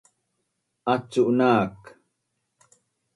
[0.93, 1.77] Acu nak